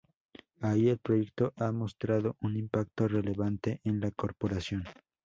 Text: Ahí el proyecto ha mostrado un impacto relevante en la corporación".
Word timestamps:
Ahí 0.61 0.89
el 0.89 0.97
proyecto 0.97 1.53
ha 1.57 1.71
mostrado 1.71 2.35
un 2.41 2.57
impacto 2.57 3.07
relevante 3.07 3.81
en 3.83 3.99
la 3.99 4.09
corporación". 4.09 4.83